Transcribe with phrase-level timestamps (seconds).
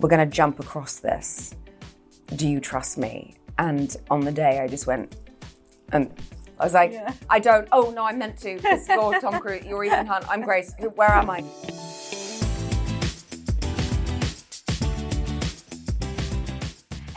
[0.00, 1.54] we're going to jump across this.
[2.34, 3.36] Do you trust me?
[3.58, 5.16] And on the day, I just went,
[5.92, 6.10] and
[6.58, 7.12] I was like, yeah.
[7.28, 7.68] I don't.
[7.72, 8.56] Oh no, I meant to.
[8.56, 10.72] Because you're Tom Cruise, you're Ethan Hunt, I'm Grace.
[10.94, 11.44] Where am I?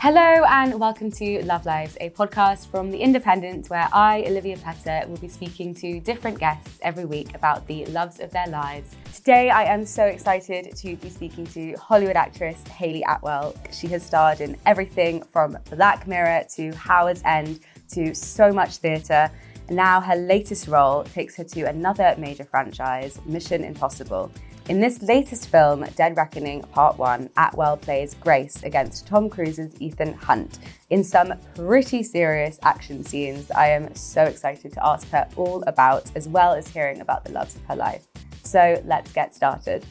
[0.04, 5.08] Hello and welcome to Love Lives, a podcast from The Independent where I, Olivia Petter,
[5.08, 8.94] will be speaking to different guests every week about the loves of their lives.
[9.14, 13.54] Today, I am so excited to be speaking to Hollywood actress Hayley Atwell.
[13.72, 17.60] She has starred in everything from Black Mirror to Howard's End
[17.92, 19.30] to so much theatre.
[19.70, 24.30] Now her latest role takes her to another major franchise, Mission Impossible.
[24.68, 30.14] In this latest film, Dead Reckoning Part 1, Atwell plays Grace against Tom Cruise's Ethan
[30.14, 30.58] Hunt
[30.90, 36.10] in some pretty serious action scenes I am so excited to ask her all about,
[36.14, 38.06] as well as hearing about the loves of her life.
[38.42, 39.84] So let's get started.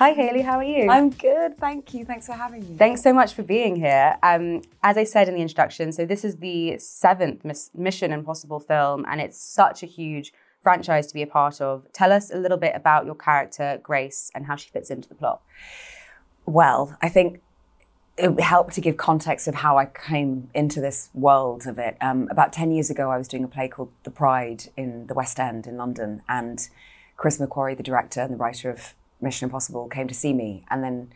[0.00, 0.40] Hi, Hayley.
[0.40, 0.88] how are you?
[0.88, 2.06] I'm good, thank you.
[2.06, 2.74] Thanks for having me.
[2.78, 4.16] Thanks so much for being here.
[4.22, 9.04] Um, as I said in the introduction, so this is the seventh Mission Impossible film,
[9.06, 11.86] and it's such a huge franchise to be a part of.
[11.92, 15.14] Tell us a little bit about your character, Grace, and how she fits into the
[15.14, 15.42] plot.
[16.46, 17.42] Well, I think
[18.16, 21.98] it helped to give context of how I came into this world of it.
[22.00, 25.14] Um, about 10 years ago, I was doing a play called The Pride in the
[25.14, 26.70] West End in London, and
[27.18, 30.82] Chris McQuarrie, the director and the writer of Mission Impossible, came to see me, and
[30.82, 31.12] then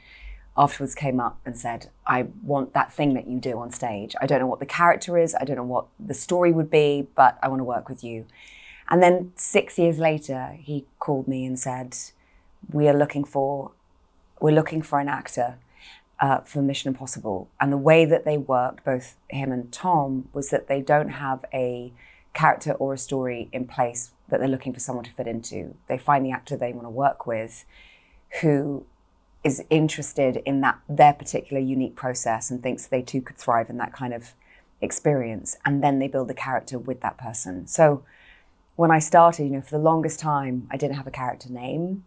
[0.57, 4.15] afterwards came up and said, I want that thing that you do on stage.
[4.21, 7.09] I don't know what the character is, I don't know what the story would be,
[7.15, 8.27] but I want to work with you.
[8.89, 11.97] And then six years later, he called me and said,
[12.71, 13.73] "We are looking for,
[14.41, 15.57] we're looking for an actor
[16.21, 20.51] uh, for Mission Impossible." And the way that they worked, both him and Tom, was
[20.51, 21.93] that they don't have a
[22.35, 25.75] character or a story in place that they're looking for someone to fit into.
[25.89, 27.65] They find the actor they want to work with,
[28.41, 28.85] who
[29.43, 33.77] is interested in that their particular unique process and thinks they too could thrive in
[33.77, 34.35] that kind of
[34.81, 37.67] experience, and then they build the character with that person.
[37.67, 38.03] So
[38.77, 42.05] when I started, you know, for the longest time, I didn't have a character name.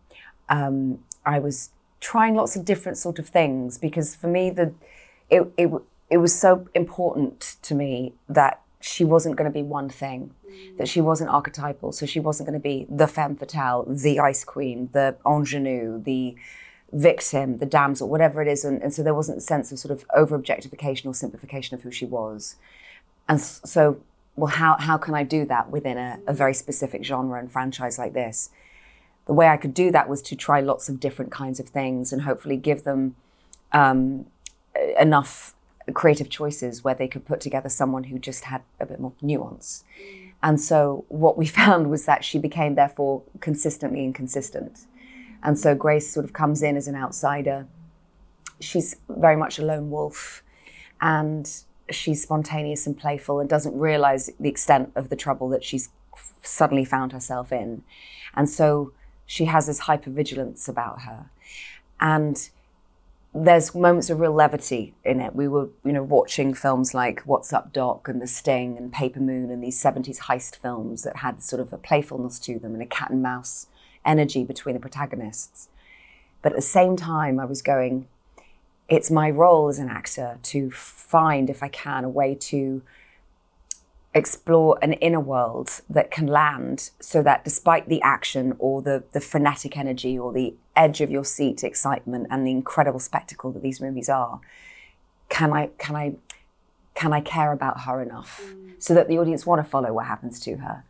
[0.49, 4.73] Um, I was trying lots of different sort of things because for me, the
[5.29, 5.69] it, it
[6.09, 10.33] it was so important to me that she wasn't going to be one thing,
[10.77, 11.91] that she wasn't archetypal.
[11.91, 16.35] So she wasn't going to be the femme fatale, the ice queen, the ingenue, the
[16.91, 18.63] victim, the damsel, whatever it is.
[18.63, 21.81] And, and so there wasn't a sense of sort of over objectification or simplification of
[21.81, 22.55] who she was.
[23.27, 23.99] And so
[24.37, 27.97] well, how, how can I do that within a, a very specific genre and franchise
[27.97, 28.51] like this?
[29.25, 32.13] The way I could do that was to try lots of different kinds of things
[32.13, 33.15] and hopefully give them
[33.73, 34.27] um,
[34.97, 35.55] enough
[35.93, 39.83] creative choices where they could put together someone who just had a bit more nuance.
[40.43, 44.79] And so what we found was that she became, therefore, consistently inconsistent.
[45.43, 47.67] And so Grace sort of comes in as an outsider.
[48.59, 50.43] She's very much a lone wolf.
[50.99, 51.49] And
[51.89, 55.89] she's spontaneous and playful and doesn't realize the extent of the trouble that she's
[56.41, 57.83] suddenly found herself in.
[58.33, 58.93] And so
[59.25, 61.29] she has this hypervigilance about her.
[61.99, 62.49] And
[63.43, 65.35] there's moments of real levity in it.
[65.35, 69.19] We were, you know, watching films like What's Up Doc and The Sting and Paper
[69.19, 72.81] Moon and these 70s heist films that had sort of a playfulness to them and
[72.81, 73.67] a cat and mouse
[74.05, 75.69] energy between the protagonists.
[76.41, 78.07] But at the same time, I was going,
[78.87, 82.81] it's my role as an actor to find, if I can, a way to
[84.13, 89.19] explore an inner world that can land so that despite the action or the, the
[89.19, 93.81] frenetic energy or the edge of your seat excitement and the incredible spectacle that these
[93.81, 94.39] movies are,
[95.29, 96.15] can I can I
[96.93, 98.73] can I care about her enough mm.
[98.79, 100.83] so that the audience want to follow what happens to her?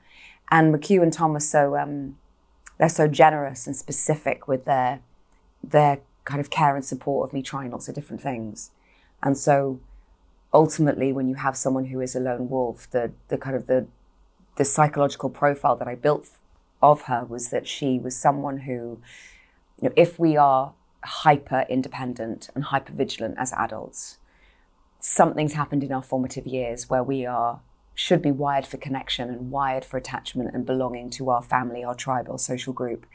[0.49, 2.17] And McQ and Tom are so um,
[2.77, 5.01] they're so generous and specific with their
[5.63, 8.71] their kind of care and support of me trying lots of different things.
[9.23, 9.79] And so
[10.53, 13.87] ultimately when you have someone who is a lone wolf, the the kind of the
[14.57, 16.29] the psychological profile that I built
[16.81, 18.99] of her was that she was someone who,
[19.81, 24.17] you know, if we are hyper independent and hyper vigilant as adults,
[24.99, 27.61] something's happened in our formative years where we are
[27.93, 31.95] should be wired for connection and wired for attachment and belonging to our family, our
[31.95, 33.07] tribe, our social group.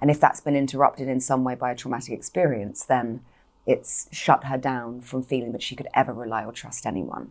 [0.00, 3.20] And if that's been interrupted in some way by a traumatic experience, then
[3.64, 7.30] it's shut her down from feeling that she could ever rely or trust anyone.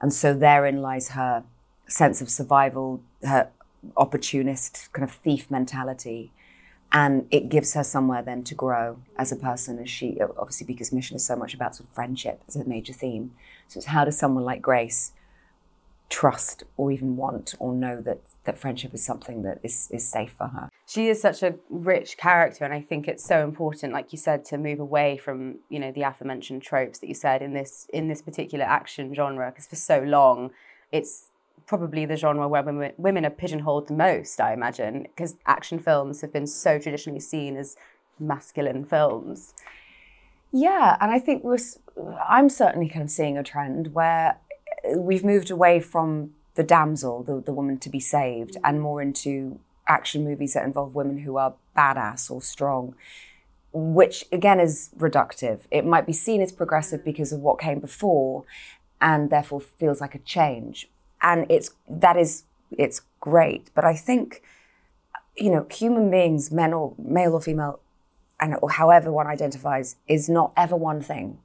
[0.00, 1.44] And so therein lies her
[1.88, 3.48] sense of survival, her
[3.96, 6.32] opportunist kind of thief mentality.
[6.92, 10.92] And it gives her somewhere then to grow as a person, as she obviously because
[10.92, 13.32] mission is so much about sort of friendship as a major theme.
[13.68, 15.12] So it's how does someone like Grace
[16.08, 20.32] trust or even want or know that that friendship is something that is, is safe
[20.38, 20.68] for her.
[20.86, 24.44] She is such a rich character and I think it's so important, like you said,
[24.46, 28.08] to move away from, you know, the aforementioned tropes that you said in this in
[28.08, 30.50] this particular action genre, because for so long
[30.92, 31.30] it's
[31.66, 36.20] probably the genre where women, women are pigeonholed the most, I imagine, because action films
[36.20, 37.76] have been so traditionally seen as
[38.18, 39.54] masculine films.
[40.52, 41.58] Yeah, and I think we're,
[42.28, 44.38] I'm certainly kind of seeing a trend where
[44.84, 48.60] uh, we've moved away from the damsel, the, the woman to be saved, mm.
[48.64, 49.58] and more into
[49.88, 52.94] action movies that involve women who are badass or strong,
[53.72, 55.60] which again is reductive.
[55.70, 57.04] It might be seen as progressive mm.
[57.04, 58.44] because of what came before,
[59.00, 60.88] and therefore feels like a change.
[61.22, 64.42] And it's that is it's great, but I think
[65.36, 67.80] you know human beings, men or male or female,
[68.38, 71.38] and or however one identifies, is not ever one thing.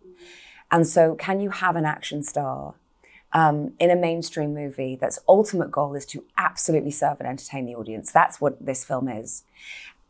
[0.72, 2.76] And so, can you have an action star
[3.34, 7.76] um, in a mainstream movie that's ultimate goal is to absolutely serve and entertain the
[7.76, 8.12] audience.
[8.12, 9.44] That's what this film is.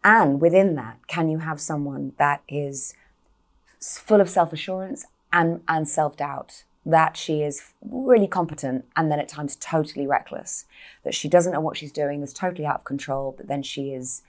[0.04, 2.96] And within that, can you have someone that is
[3.80, 6.63] full of self assurance and, and self doubt?
[6.86, 10.66] That she is really competent and then at times totally reckless.
[11.04, 13.94] That she doesn't know what she's doing, is totally out of control, but then she
[13.94, 14.24] is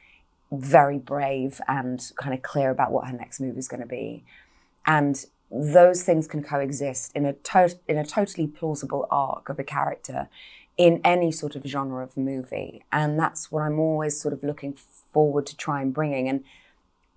[0.50, 4.22] very brave and kind of clear about what her next move is going to be.
[4.84, 9.64] And those things can coexist in a to- in a totally plausible arc of a
[9.64, 10.28] character
[10.78, 14.72] in any sort of genre of movie and that's what i'm always sort of looking
[14.72, 16.42] forward to try and bringing and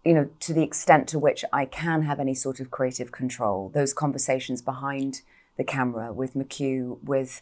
[0.05, 3.69] you know to the extent to which i can have any sort of creative control.
[3.73, 5.21] Those conversations behind
[5.57, 7.41] the camera with McQ with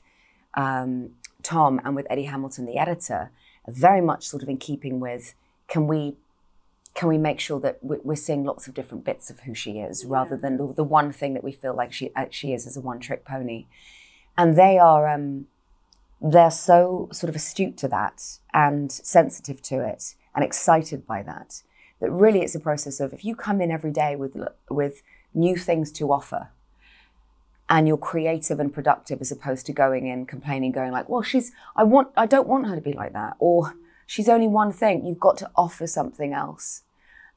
[0.55, 1.11] um,
[1.41, 3.31] tom and with eddie hamilton the editor
[3.67, 5.35] are very much sort of in keeping with
[5.67, 6.15] can we
[6.93, 10.03] can we make sure that we're seeing lots of different bits of who she is
[10.03, 10.09] yeah.
[10.11, 12.77] rather than the, the, one thing that we feel like she uh, she is as
[12.77, 13.65] a one trick pony.
[14.37, 15.47] And they are um,
[16.21, 21.63] they're so sort of astute to that and sensitive to it and excited by that
[22.03, 24.37] that really it's a process of if you come in every day with
[24.69, 25.01] with
[25.33, 26.49] new things to offer
[27.69, 31.51] and you're creative and productive as opposed to going in complaining going like well she's
[31.75, 33.73] i want i don't want her to be like that or
[34.05, 35.05] she's only one thing.
[35.05, 36.83] You've got to offer something else.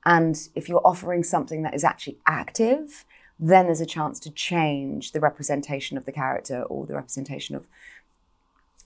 [0.05, 3.05] And if you're offering something that is actually active,
[3.39, 7.67] then there's a chance to change the representation of the character or the representation of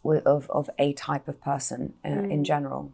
[0.02, 2.30] of, of a type of person uh, mm.
[2.30, 2.90] in general.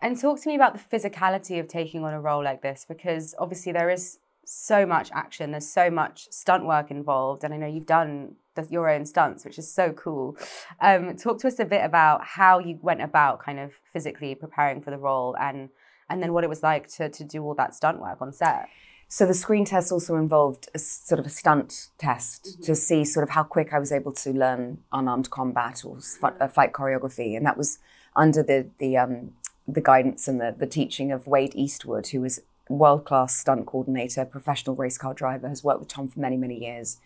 [0.00, 3.34] And talk to me about the physicality of taking on a role like this, because
[3.38, 7.66] obviously there is so much action, there's so much stunt work involved, and I know
[7.66, 8.36] you've done
[8.70, 10.36] your own stunts, which is so cool.
[10.80, 14.82] Um, talk to us a bit about how you went about kind of physically preparing
[14.82, 15.68] for the role and
[16.10, 18.68] and then what it was like to, to do all that stunt work on set.
[19.08, 22.62] So the screen test also involved a sort of a stunt test mm-hmm.
[22.62, 26.48] to see sort of how quick I was able to learn unarmed combat or uh,
[26.48, 27.78] fight choreography, and that was
[28.16, 29.32] under the the um,
[29.68, 34.24] the guidance and the, the teaching of Wade Eastwood, who was world class stunt coordinator,
[34.24, 36.98] professional race car driver, has worked with Tom for many many years,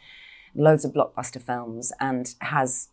[0.54, 2.88] loads of blockbuster films, and has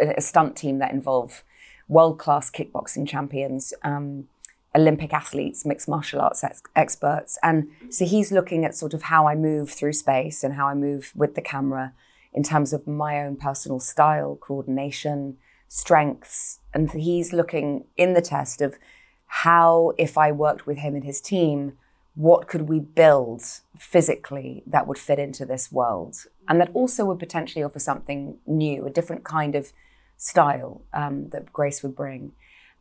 [0.00, 1.44] a, a stunt team that involve
[1.88, 3.72] world class kickboxing champions.
[3.82, 4.28] Um,
[4.76, 7.38] Olympic athletes, mixed martial arts ex- experts.
[7.42, 10.74] And so he's looking at sort of how I move through space and how I
[10.74, 11.92] move with the camera
[12.32, 15.36] in terms of my own personal style, coordination,
[15.68, 16.58] strengths.
[16.72, 18.76] And he's looking in the test of
[19.38, 21.72] how, if I worked with him and his team,
[22.14, 23.42] what could we build
[23.76, 26.26] physically that would fit into this world?
[26.48, 29.72] And that also would potentially offer something new, a different kind of
[30.16, 32.30] style um, that Grace would bring.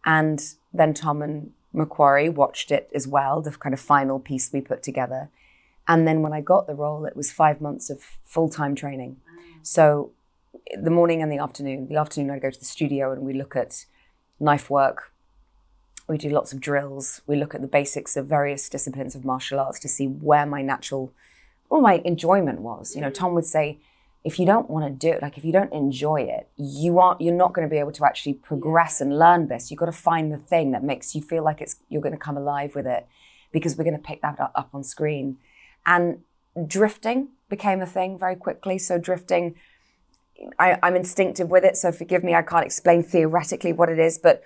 [0.06, 4.62] And then Tom and McQuarrie watched it as well, the kind of final piece we
[4.62, 5.30] put together.
[5.88, 9.18] And then when I got the role, it was five months of full time training.
[9.64, 10.12] So
[10.80, 13.56] the morning and the afternoon, the afternoon I'd go to the studio and we look
[13.56, 13.86] at
[14.40, 15.13] knife work.
[16.08, 17.22] We do lots of drills.
[17.26, 20.62] We look at the basics of various disciplines of martial arts to see where my
[20.62, 21.14] natural
[21.70, 22.96] or my enjoyment was.
[22.96, 23.14] You know, mm.
[23.14, 23.80] Tom would say,
[24.24, 27.20] if you don't want to do it, like if you don't enjoy it, you aren't
[27.20, 29.70] you're not going to be able to actually progress and learn this.
[29.70, 32.20] You've got to find the thing that makes you feel like it's you're going to
[32.20, 33.06] come alive with it
[33.52, 35.38] because we're going to pick that up on screen.
[35.86, 36.20] And
[36.68, 38.78] drifting became a thing very quickly.
[38.78, 39.56] So drifting
[40.60, 42.34] I, I'm instinctive with it, so forgive me.
[42.34, 44.44] I can't explain theoretically what it is, but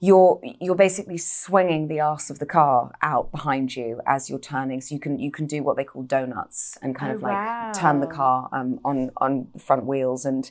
[0.00, 4.80] you're you're basically swinging the arse of the car out behind you as you're turning,
[4.80, 7.32] so you can you can do what they call donuts and kind Oh, of like
[7.32, 7.72] wow.
[7.74, 10.50] turn the car um, on on the front wheels, and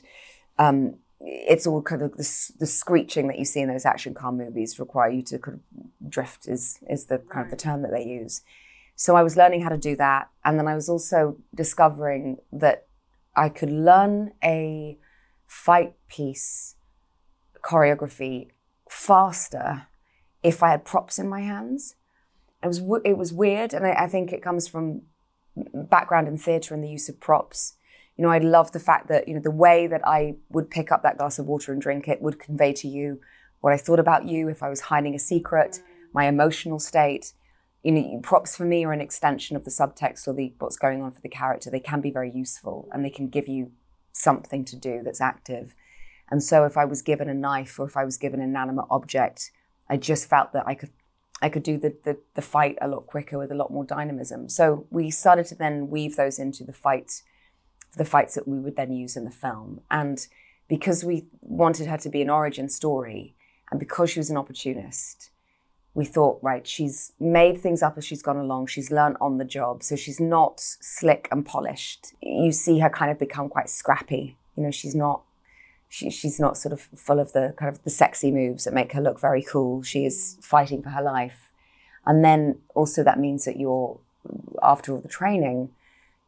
[0.58, 4.32] um, it's all kind of the, the screeching that you see in those action car
[4.32, 7.90] movies require you to kind of drift is is the kind of the term that
[7.90, 8.42] they use.
[8.96, 12.86] So I was learning how to do that, and then I was also discovering that
[13.34, 14.98] I could learn a
[15.46, 16.74] fight piece
[17.62, 18.48] choreography
[18.88, 19.86] faster
[20.42, 21.96] if I had props in my hands.
[22.62, 25.02] It was it was weird, and I, I think it comes from
[25.74, 27.74] background in theatre and the use of props.
[28.16, 30.90] You know, I love the fact that you know the way that I would pick
[30.90, 33.20] up that glass of water and drink it would convey to you
[33.60, 35.80] what I thought about you, if I was hiding a secret,
[36.12, 37.32] my emotional state.
[37.82, 41.02] You know, props for me are an extension of the subtext or the what's going
[41.02, 41.70] on for the character.
[41.70, 43.72] They can be very useful, and they can give you
[44.12, 45.74] something to do that's active.
[46.30, 48.86] And so if I was given a knife or if I was given an inanimate
[48.90, 49.50] object,
[49.88, 50.90] I just felt that I could
[51.40, 54.48] I could do the, the the fight a lot quicker with a lot more dynamism.
[54.48, 57.22] So we started to then weave those into the fight
[57.96, 59.80] the fights that we would then use in the film.
[59.90, 60.26] And
[60.68, 63.34] because we wanted her to be an origin story
[63.70, 65.30] and because she was an opportunist,
[65.94, 68.66] we thought, right, she's made things up as she's gone along.
[68.66, 69.82] She's learned on the job.
[69.82, 72.14] So she's not slick and polished.
[72.22, 74.36] You see her kind of become quite scrappy.
[74.56, 75.22] You know, she's not
[75.88, 78.92] she, she's not sort of full of the kind of the sexy moves that make
[78.92, 79.82] her look very cool.
[79.82, 81.50] She is fighting for her life.
[82.06, 83.98] And then also that means that you're
[84.62, 85.70] after all the training,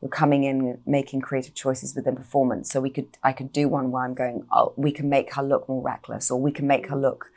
[0.00, 2.70] you're coming in making creative choices within performance.
[2.70, 5.42] So we could I could do one where I'm going, oh, we can make her
[5.42, 7.30] look more reckless, or we can make her look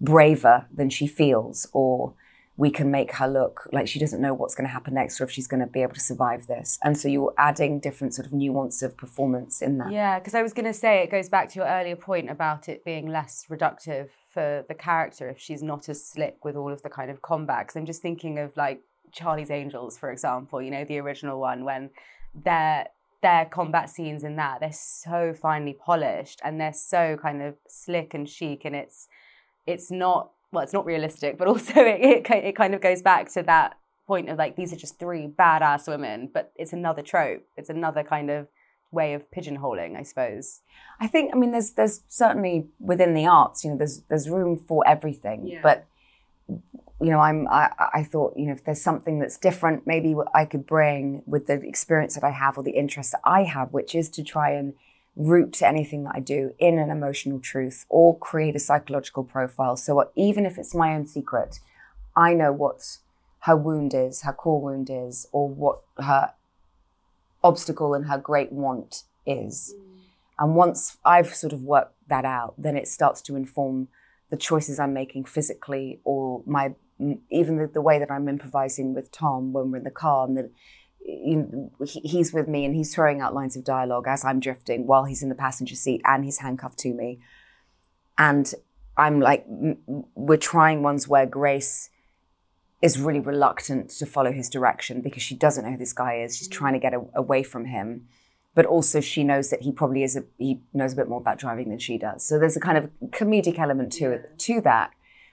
[0.00, 2.14] braver than she feels, or
[2.58, 5.24] we can make her look like she doesn't know what's going to happen next or
[5.24, 6.78] if she's going to be able to survive this.
[6.82, 9.92] And so you're adding different sort of nuance of performance in that.
[9.92, 12.68] Yeah, because I was going to say it goes back to your earlier point about
[12.68, 16.82] it being less reductive for the character if she's not as slick with all of
[16.82, 17.68] the kind of combat.
[17.68, 18.80] 'Cause I'm just thinking of like
[19.12, 21.90] Charlie's Angels, for example, you know, the original one, when
[22.34, 22.88] their
[23.22, 28.12] their combat scenes in that they're so finely polished and they're so kind of slick
[28.14, 29.08] and chic, and it's
[29.66, 33.32] it's not well, it's not realistic, but also it it, it kind of goes back
[33.32, 33.76] to that
[34.06, 37.44] point of like these are just three badass women, but it's another trope.
[37.56, 38.48] It's another kind of
[38.92, 40.62] way of pigeonholing, I suppose.
[41.00, 44.56] I think I mean there's there's certainly within the arts, you know, there's there's room
[44.56, 45.48] for everything.
[45.48, 45.60] Yeah.
[45.62, 45.86] But
[46.48, 50.44] you know, I'm I, I thought, you know, if there's something that's different, maybe I
[50.44, 53.94] could bring with the experience that I have or the interest that I have, which
[53.94, 54.74] is to try and
[55.16, 59.76] root to anything that I do in an emotional truth or create a psychological profile.
[59.76, 61.58] So even if it's my own secret,
[62.14, 62.98] I know what
[63.40, 66.32] her wound is, her core wound is, or what her
[67.42, 69.74] obstacle and her great want is.
[69.76, 69.96] Mm.
[70.38, 73.88] And once I've sort of worked that out, then it starts to inform
[74.30, 76.74] the choices I'm making physically or my
[77.30, 80.36] even the, the way that I'm improvising with Tom when we're in the car and
[80.36, 80.50] that
[81.06, 84.40] you know, he, he's with me and he's throwing out lines of dialogue as I'm
[84.40, 87.20] drifting while he's in the passenger seat and he's handcuffed to me.
[88.18, 88.52] And
[88.96, 91.90] I'm like, we're trying ones where Grace
[92.82, 96.36] is really reluctant to follow his direction because she doesn't know who this guy is.
[96.36, 98.08] She's trying to get a, away from him,
[98.54, 101.38] but also she knows that he probably is a, he knows a bit more about
[101.38, 102.24] driving than she does.
[102.24, 104.90] So there's a kind of comedic element to it to that,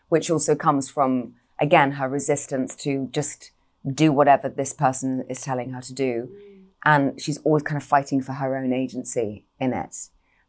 [0.10, 3.52] which also comes from again her resistance to just
[3.92, 6.30] do whatever this person is telling her to do,
[6.86, 9.96] and she's always kind of fighting for her own agency in it.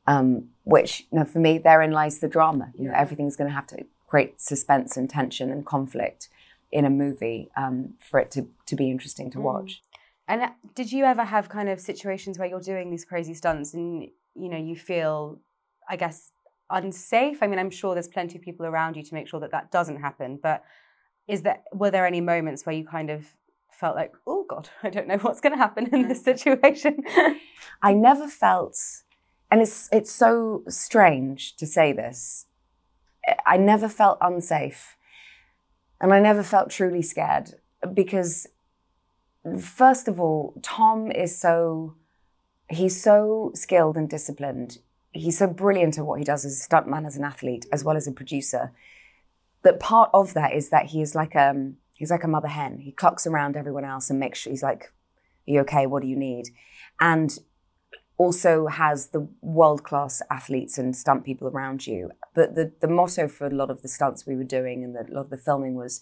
[0.06, 2.70] Um, which you know, for me, therein lies the drama.
[2.78, 6.28] You know, everything's going to have to create suspense and tension and conflict
[6.70, 9.80] in a movie um, for it to, to be interesting to watch.
[10.26, 13.74] And uh, did you ever have kind of situations where you're doing these crazy stunts
[13.74, 15.40] and you know you feel,
[15.88, 16.32] I guess,
[16.70, 17.42] unsafe?
[17.42, 19.70] I mean, I'm sure there's plenty of people around you to make sure that that
[19.70, 20.38] doesn't happen.
[20.42, 20.64] But
[21.26, 23.26] is that were there any moments where you kind of
[23.70, 26.36] felt like, oh God, I don't know what's going to happen in this mm-hmm.
[26.38, 27.04] situation?
[27.82, 28.76] I never felt,
[29.50, 32.46] and it's it's so strange to say this.
[33.46, 34.96] I never felt unsafe,
[36.00, 37.54] and I never felt truly scared
[37.92, 38.46] because,
[39.58, 41.94] first of all, Tom is so
[42.68, 44.78] he's so skilled and disciplined.
[45.12, 47.96] He's so brilliant at what he does as a stuntman, as an athlete, as well
[47.96, 48.72] as a producer.
[49.64, 52.78] That part of that is that he is like um he's like a mother hen.
[52.78, 55.86] He clocks around everyone else and makes sure he's like, "Are you okay?
[55.86, 56.50] What do you need?"
[57.00, 57.36] And
[58.16, 62.10] also has the world class athletes and stunt people around you.
[62.34, 65.00] But the, the motto for a lot of the stunts we were doing and the,
[65.00, 66.00] a lot of the filming was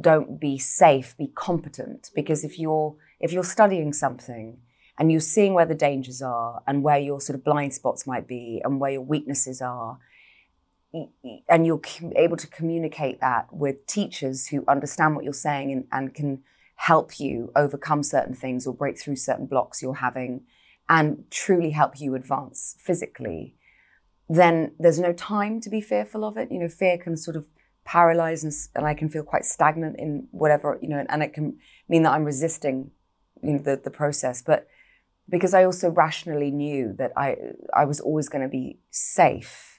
[0.00, 2.10] don't be safe, be competent.
[2.14, 4.58] Because if you're if you're studying something
[4.98, 8.26] and you're seeing where the dangers are and where your sort of blind spots might
[8.26, 9.98] be and where your weaknesses are
[10.92, 11.80] and you're
[12.16, 16.42] able to communicate that with teachers who understand what you're saying and, and can
[16.76, 20.42] help you overcome certain things or break through certain blocks you're having
[20.88, 23.54] and truly help you advance physically,
[24.28, 26.50] then there's no time to be fearful of it.
[26.50, 27.46] You know, fear can sort of
[27.84, 31.58] paralyze and, and I can feel quite stagnant in whatever, you know, and it can
[31.88, 32.92] mean that I'm resisting
[33.42, 34.40] you know, the, the process.
[34.40, 34.68] But
[35.28, 37.36] because I also rationally knew that I,
[37.74, 39.77] I was always going to be safe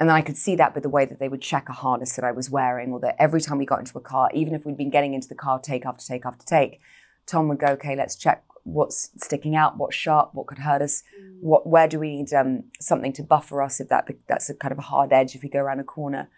[0.00, 2.14] and then I could see that by the way that they would check a harness
[2.16, 4.64] that I was wearing, or that every time we got into a car, even if
[4.64, 6.80] we'd been getting into the car take after take after take,
[7.26, 11.02] Tom would go, okay, let's check what's sticking out, what's sharp, what could hurt us,
[11.20, 11.40] mm.
[11.40, 14.72] what where do we need um, something to buffer us if that that's a kind
[14.72, 16.28] of a hard edge if we go around a corner.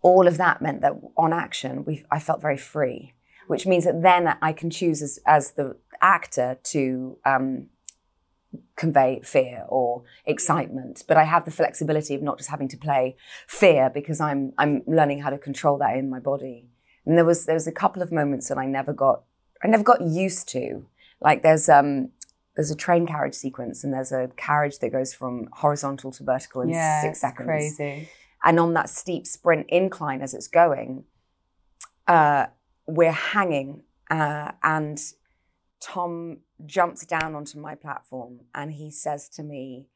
[0.00, 3.14] All of that meant that on action, we I felt very free,
[3.46, 7.66] which means that then I can choose as as the actor to um,
[8.76, 13.14] convey fear or excitement but i have the flexibility of not just having to play
[13.46, 16.66] fear because i'm i'm learning how to control that in my body.
[17.04, 19.24] And there was there was a couple of moments that i never got
[19.62, 20.86] i never got used to.
[21.20, 22.10] Like there's um
[22.56, 26.60] there's a train carriage sequence and there's a carriage that goes from horizontal to vertical
[26.62, 27.46] in yeah, six seconds.
[27.46, 28.08] crazy.
[28.44, 31.04] And on that steep sprint incline as it's going
[32.06, 32.46] uh,
[32.86, 34.98] we're hanging uh, and
[35.80, 39.88] tom jumps down onto my platform and he says to me,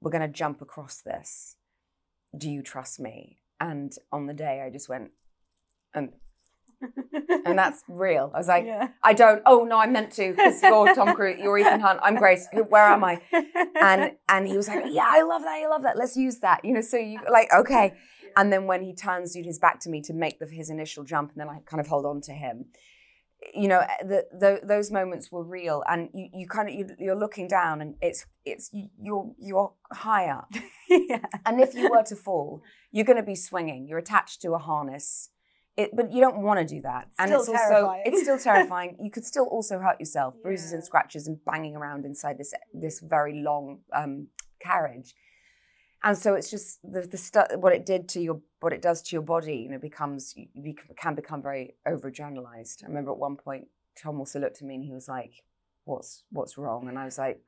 [0.00, 1.56] We're going to jump across this.
[2.36, 3.38] Do you trust me?
[3.60, 5.12] And on the day, I just went,
[5.94, 6.12] and
[7.44, 8.30] and that's real.
[8.34, 8.88] I was like, yeah.
[9.02, 9.42] I don't.
[9.46, 12.46] Oh no, I meant to because you're Tom Cruise, you're Ethan Hunt, I'm Grace.
[12.68, 13.20] Where am I?
[13.80, 15.62] And and he was like, Yeah, I love that.
[15.64, 15.96] I love that.
[15.96, 16.64] Let's use that.
[16.64, 17.94] You know, so you like okay.
[18.36, 21.32] And then when he turns his back to me to make the, his initial jump,
[21.32, 22.66] and then I kind of hold on to him
[23.54, 27.16] you know the, the, those moments were real and you, you kind of you, are
[27.16, 30.50] looking down and it's it's you're you're high up
[30.88, 31.24] yeah.
[31.44, 32.62] and if you were to fall
[32.92, 35.30] you're going to be swinging you're attached to a harness
[35.76, 37.84] it, but you don't want to do that and still it's terrifying.
[37.84, 40.42] also it's still terrifying you could still also hurt yourself yeah.
[40.42, 44.28] bruises and scratches and banging around inside this this very long um,
[44.60, 45.14] carriage
[46.06, 49.02] and so it's just the, the stu- what it did to your what it does
[49.02, 52.84] to your body you know becomes you can become very overgeneralized.
[52.84, 53.66] I remember at one point
[54.00, 55.42] tom also looked at me and he was like
[55.84, 56.88] what's what's wrong?
[56.88, 57.40] And i was like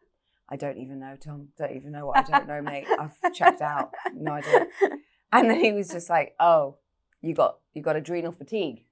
[0.48, 1.48] i don't even know tom.
[1.56, 2.86] Don't even know what i don't know mate.
[2.98, 3.92] I've checked out.
[4.12, 4.66] No idea.
[5.32, 6.78] And then he was just like oh
[7.22, 8.84] you got you got adrenal fatigue.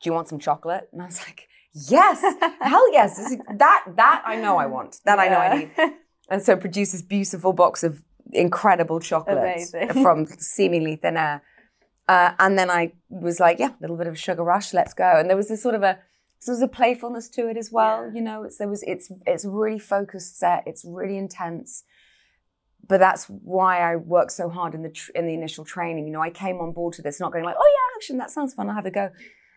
[0.00, 0.88] Do you want some chocolate?
[0.92, 2.22] And i was like yes.
[2.60, 3.36] Hell yes.
[3.54, 5.00] That that i know i want.
[5.04, 5.24] That yeah.
[5.24, 5.94] i know i need.
[6.30, 9.60] And so produced this beautiful box of incredible chocolate
[9.92, 11.42] from seemingly thin air.
[12.08, 15.12] Uh, and then I was like, yeah, a little bit of sugar rush, let's go.
[15.16, 15.98] And there was this sort of a,
[16.46, 18.06] there was a playfulness to it as well.
[18.06, 18.14] Yeah.
[18.14, 20.64] You know, it's, there was, it's, it's really focused set.
[20.66, 21.84] It's really intense.
[22.88, 26.06] But that's why I worked so hard in the tr- in the initial training.
[26.06, 28.30] You know, I came on board to this not going like, oh yeah, action, that
[28.30, 28.68] sounds fun.
[28.68, 29.10] I'll have a go.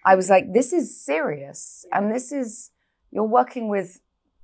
[0.06, 2.70] I was like, this is serious, and this is
[3.10, 4.02] you're working with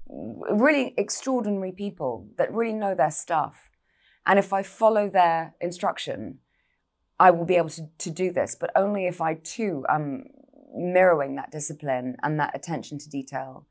[0.07, 3.68] really extraordinary people that really know their stuff
[4.29, 6.37] and if I follow their instruction,
[7.19, 10.25] I will be able to, to do this, but only if I too am
[10.71, 13.65] mirroring that discipline and that attention to detail.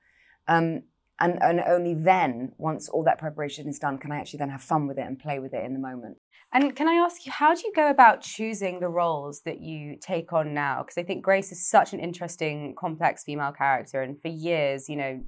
[0.49, 0.83] Um,
[1.21, 4.61] and, and only then, once all that preparation is done, can I actually then have
[4.61, 6.19] fun with it and play with it in the moment.
[6.53, 9.97] And can I ask you, how do you go about choosing the roles that you
[10.01, 10.83] take on now?
[10.83, 14.03] Because I think Grace is such an interesting, complex female character.
[14.03, 15.21] And for years, you know,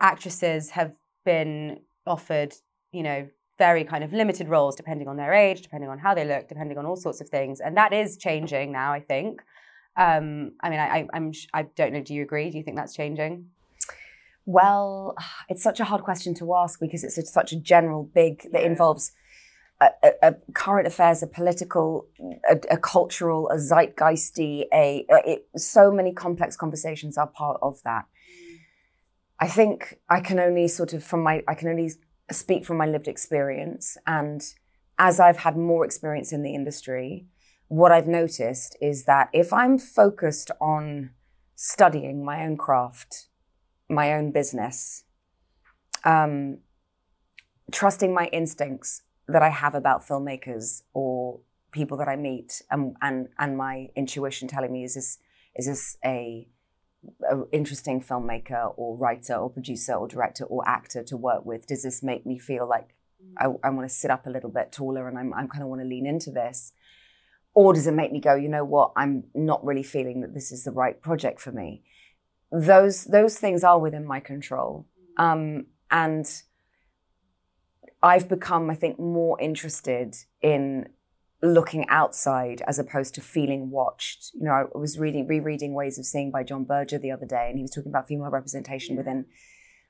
[0.00, 2.54] actresses have been offered,
[2.90, 6.24] you know, very kind of limited roles depending on their age, depending on how they
[6.24, 7.60] look, depending on all sorts of things.
[7.60, 9.42] And that is changing now, I think.
[9.96, 12.02] Um, I mean, I, I'm, I don't know.
[12.02, 12.50] Do you agree?
[12.50, 13.50] Do you think that's changing?
[14.44, 15.14] Well,
[15.48, 18.64] it's such a hard question to ask because it's a, such a general, big that
[18.64, 19.12] involves
[19.80, 22.06] a, a, a, current affairs, a political,
[22.70, 28.06] a, cultural, a zeitgeisty, a it, so many complex conversations are part of that.
[29.38, 31.90] I think I can only sort of from my I can only
[32.30, 33.96] speak from my lived experience.
[34.06, 34.42] And
[34.98, 37.26] as I've had more experience in the industry,
[37.68, 41.10] what I've noticed is that if I'm focused on
[41.54, 43.28] studying my own craft,
[43.88, 45.04] my own business,
[46.04, 46.58] um,
[47.70, 53.28] trusting my instincts that I have about filmmakers or people that I meet, and and
[53.38, 55.18] and my intuition telling me is this
[55.54, 56.48] is this a
[57.28, 61.66] an interesting filmmaker or writer or producer or director or actor to work with?
[61.66, 62.94] Does this make me feel like
[63.38, 65.68] I, I want to sit up a little bit taller and I'm, I'm kind of
[65.68, 66.72] want to lean into this?
[67.54, 70.52] Or does it make me go, you know what, I'm not really feeling that this
[70.52, 71.82] is the right project for me?
[72.50, 74.86] Those those things are within my control.
[75.16, 76.26] Um, and
[78.02, 80.88] I've become, I think, more interested in
[81.42, 84.30] looking outside as opposed to feeling watched.
[84.34, 87.48] You know, I was reading, rereading Ways of Seeing by John Berger the other day,
[87.48, 89.26] and he was talking about female representation within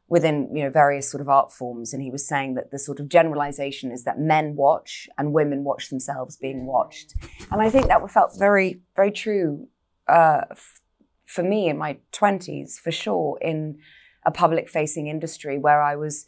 [0.08, 3.00] within you know various sort of art forms, and he was saying that the sort
[3.00, 7.14] of generalization is that men watch and women watch themselves being watched,
[7.50, 9.68] and I think that felt very very true
[10.08, 10.80] uh, f-
[11.26, 13.78] for me in my twenties for sure in
[14.24, 16.26] a public facing industry where I was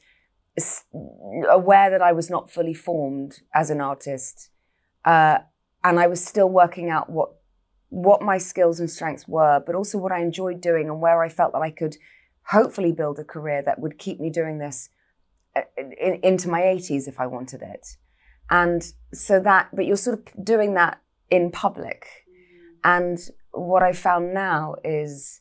[1.50, 4.50] aware that I was not fully formed as an artist
[5.04, 5.38] uh,
[5.82, 7.30] and I was still working out what
[7.90, 11.28] what my skills and strengths were, but also what I enjoyed doing and where I
[11.28, 11.96] felt that I could
[12.46, 14.90] hopefully build a career that would keep me doing this
[15.54, 17.96] uh, in, into my 80s if I wanted it.
[18.50, 22.06] And so that, but you're sort of doing that in public.
[22.82, 23.18] And
[23.52, 25.40] what I found now is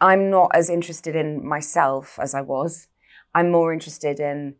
[0.00, 2.88] I'm not as interested in myself as I was.
[3.34, 4.54] I'm more interested in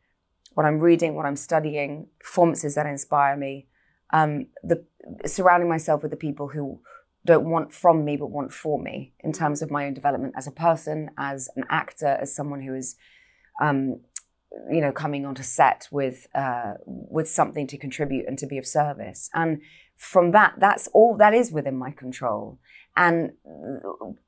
[0.55, 3.67] what I'm reading, what I'm studying, performances that inspire me,
[4.13, 4.85] um, the
[5.27, 6.81] surrounding myself with the people who
[7.25, 10.47] don't want from me but want for me in terms of my own development as
[10.47, 12.97] a person, as an actor, as someone who is,
[13.61, 14.01] um,
[14.71, 18.67] you know, coming onto set with uh, with something to contribute and to be of
[18.67, 19.29] service.
[19.35, 19.61] And
[19.97, 22.59] from that, that's all that is within my control.
[22.97, 23.33] And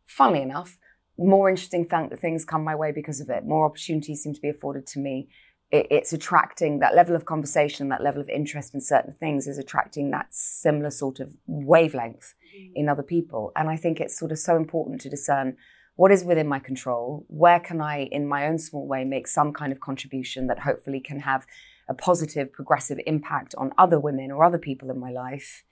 [0.07, 0.79] funnily enough,
[1.17, 3.45] more interesting th- things come my way because of it.
[3.45, 5.29] More opportunities seem to be afforded to me
[5.73, 10.11] it's attracting that level of conversation, that level of interest in certain things is attracting
[10.11, 12.73] that similar sort of wavelength mm.
[12.75, 13.53] in other people.
[13.55, 15.57] And I think it's sort of so important to discern
[15.95, 19.53] what is within my control, where can I, in my own small way, make some
[19.53, 21.47] kind of contribution that hopefully can have
[21.89, 25.63] a positive, progressive impact on other women or other people in my life.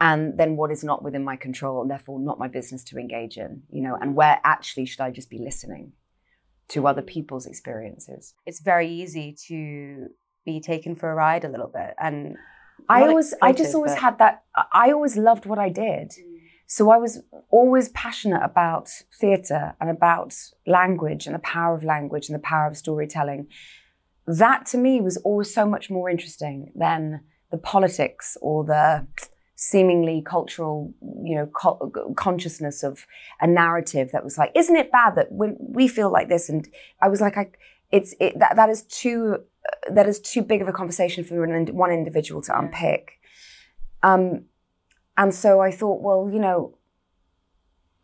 [0.00, 3.36] And then what is not within my control and therefore not my business to engage
[3.36, 5.92] in, you know, and where actually should I just be listening?
[6.68, 8.34] To other people's experiences.
[8.46, 10.08] It's very easy to
[10.44, 11.94] be taken for a ride a little bit.
[11.98, 12.36] And
[12.88, 14.00] I always, I just always but...
[14.00, 16.10] had that, I always loved what I did.
[16.10, 16.34] Mm.
[16.66, 18.88] So I was always passionate about
[19.20, 20.34] theatre and about
[20.66, 23.48] language and the power of language and the power of storytelling.
[24.26, 29.06] That to me was always so much more interesting than the politics or the
[29.56, 30.92] seemingly cultural,
[31.24, 33.06] you know, co- consciousness of
[33.40, 36.48] a narrative that was like, isn't it bad that when we feel like this?
[36.48, 36.68] And
[37.00, 37.50] I was like, I,
[37.92, 39.36] it's it, that that is too
[39.66, 43.20] uh, that is too big of a conversation for one individual to unpick.
[44.02, 44.46] Um,
[45.16, 46.76] and so I thought, well, you know,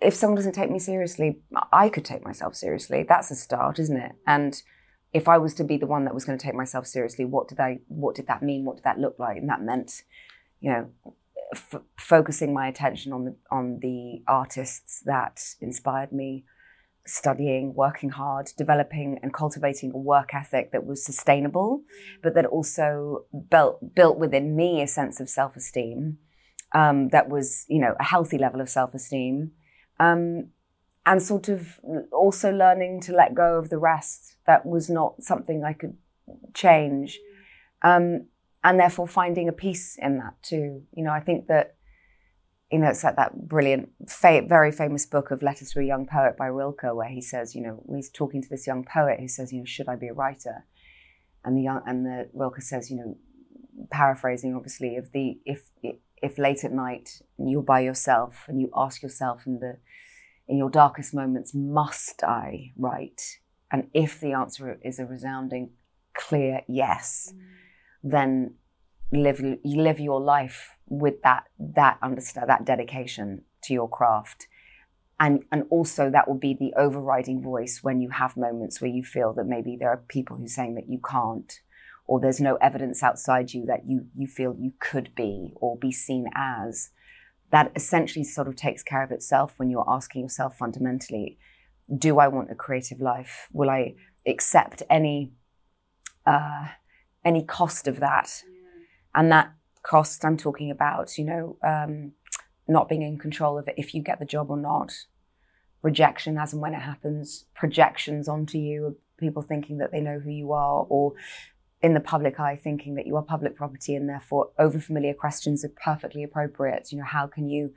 [0.00, 1.40] if someone doesn't take me seriously,
[1.72, 3.04] I could take myself seriously.
[3.06, 4.12] That's a start, isn't it?
[4.26, 4.62] And
[5.12, 7.48] if I was to be the one that was going to take myself seriously, what
[7.48, 7.80] did I?
[7.88, 8.64] What did that mean?
[8.64, 9.36] What did that look like?
[9.36, 10.02] And that meant,
[10.60, 10.90] you know,
[11.52, 16.44] f- focusing my attention on the on the artists that inspired me,
[17.06, 21.82] studying, working hard, developing and cultivating a work ethic that was sustainable,
[22.22, 26.18] but that also built built within me a sense of self esteem,
[26.74, 29.52] um, that was you know a healthy level of self esteem.
[29.98, 30.50] Um,
[31.06, 31.80] and sort of
[32.12, 35.96] also learning to let go of the rest that was not something I could
[36.54, 37.18] change.
[37.82, 38.26] Um,
[38.62, 40.82] and therefore finding a peace in that too.
[40.94, 41.76] You know, I think that
[42.70, 46.06] you know it's like that brilliant, fa- very famous book of Letters to a Young
[46.06, 49.28] Poet by Rilke, where he says, you know, he's talking to this young poet who
[49.28, 50.66] says, you know, should I be a writer?
[51.44, 53.16] And the young and the Rilke says, you know,
[53.90, 55.70] paraphrasing obviously, of the if
[56.22, 59.78] if late at night you're by yourself and you ask yourself in the
[60.46, 63.38] in your darkest moments, must I write?
[63.72, 65.70] And if the answer is a resounding,
[66.12, 67.32] clear yes.
[67.34, 67.40] Mm
[68.02, 68.54] then
[69.12, 74.46] live you live your life with that that understand that dedication to your craft.
[75.18, 79.02] And and also that will be the overriding voice when you have moments where you
[79.02, 81.60] feel that maybe there are people who are saying that you can't
[82.06, 85.92] or there's no evidence outside you that you you feel you could be or be
[85.92, 86.90] seen as.
[87.50, 91.36] That essentially sort of takes care of itself when you're asking yourself fundamentally
[91.96, 93.48] do i want a creative life?
[93.52, 93.94] Will i
[94.26, 95.32] accept any
[96.26, 96.68] uh,
[97.24, 98.42] any cost of that.
[99.14, 99.52] And that
[99.82, 102.12] cost I'm talking about, you know, um,
[102.68, 104.92] not being in control of it if you get the job or not,
[105.82, 110.30] rejection as and when it happens, projections onto you, people thinking that they know who
[110.30, 111.14] you are, or
[111.82, 115.72] in the public eye thinking that you are public property and therefore overfamiliar questions are
[115.82, 116.92] perfectly appropriate.
[116.92, 117.72] You know, how can you,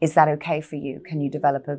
[0.00, 1.00] is that okay for you?
[1.04, 1.78] Can you develop a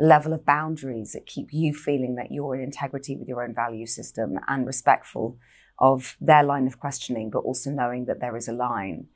[0.00, 3.86] level of boundaries that keep you feeling that you're in integrity with your own value
[3.86, 5.38] system and respectful
[5.78, 9.06] of their line of questioning, but also knowing that there is a line.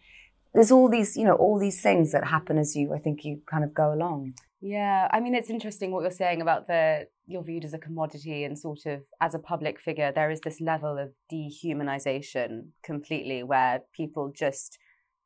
[0.55, 3.40] There's all these, you know, all these things that happen as you, I think, you
[3.47, 4.35] kind of go along.
[4.61, 8.45] Yeah, I mean, it's interesting what you're saying about the you're viewed as a commodity
[8.45, 10.12] and sort of as a public figure.
[10.12, 14.79] There is this level of dehumanization completely where people just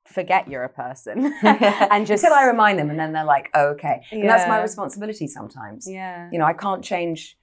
[0.07, 3.69] forget you're a person and just until I remind them, and then they're like, oh,
[3.69, 5.89] "Okay," and that's my responsibility sometimes.
[5.89, 7.37] Yeah, you know, I can't change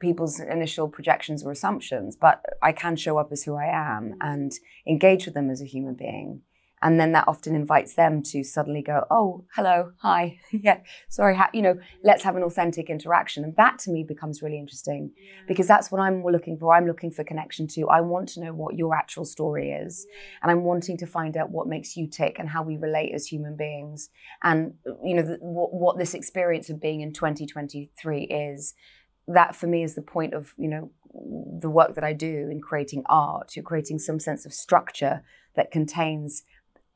[0.00, 4.16] people's initial projections or assumptions, but I can show up as who I am mm.
[4.20, 4.52] and
[4.86, 6.42] engage with them as a human being.
[6.84, 11.48] And then that often invites them to suddenly go oh hello hi yeah sorry ha-,
[11.54, 13.42] you know let's have an authentic interaction.
[13.42, 15.10] And that to me becomes really interesting
[15.48, 16.74] because that's what i'm looking for.
[16.74, 20.06] I'm looking for connection to i want to know what your actual story is.
[20.42, 23.26] And i'm wanting to find out what makes you tick and how we relate as
[23.26, 24.10] human beings.
[24.42, 28.74] And you know the, what, what this experience of being in 2023 is
[29.26, 30.90] that for me is the point of you know
[31.60, 35.22] the work that i do in creating art you're creating some sense of structure
[35.54, 36.42] that contains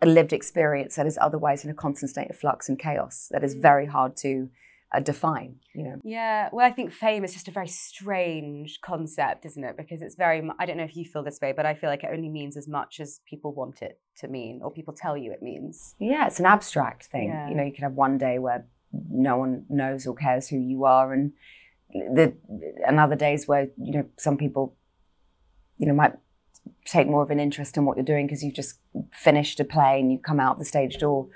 [0.00, 3.44] a lived experience that is otherwise in a constant state of flux and chaos that
[3.44, 3.90] is very mm.
[3.90, 4.48] hard to
[4.94, 9.44] uh, define you know yeah well i think fame is just a very strange concept
[9.44, 11.74] isn't it because it's very i don't know if you feel this way but i
[11.74, 14.94] feel like it only means as much as people want it to mean or people
[14.94, 17.48] tell you it means yeah it's an abstract thing yeah.
[17.50, 18.66] you know you can have one day where
[19.10, 21.32] no one knows or cares who you are and
[21.90, 22.34] the
[22.86, 24.76] and other days where you know some people
[25.78, 26.14] you know might
[26.84, 28.78] take more of an interest in what you're doing because you've just
[29.12, 31.28] finished a play and you come out the stage door.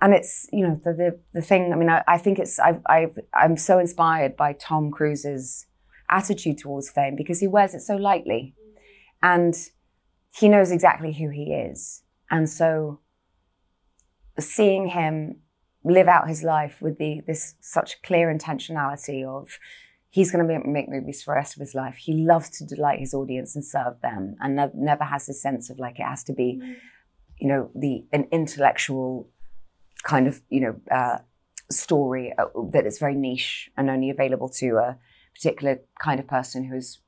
[0.00, 2.80] And it's, you know, the, the, the thing, I mean, I, I think it's, I've,
[2.86, 5.66] I've, I'm so inspired by Tom Cruise's
[6.10, 8.54] attitude towards fame because he wears it so lightly.
[9.22, 9.54] And
[10.34, 12.02] he knows exactly who he is.
[12.30, 13.00] And so
[14.38, 15.40] seeing him
[15.82, 19.58] live out his life with the, this such clear intentionality of
[20.16, 21.96] he's going to make movies for the rest of his life.
[21.96, 25.68] He loves to delight his audience and serve them, and ne- never has this sense
[25.68, 26.76] of like it has to be, mm.
[27.38, 29.28] you know, the an intellectual
[30.04, 31.18] kind of you know uh,
[31.70, 34.96] story uh, that is very niche and only available to a
[35.34, 37.00] particular kind of person who's